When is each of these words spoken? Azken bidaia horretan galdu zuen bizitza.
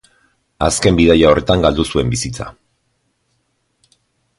Azken 0.67 0.97
bidaia 1.01 1.29
horretan 1.33 1.67
galdu 1.67 1.85
zuen 1.93 2.11
bizitza. 2.15 2.51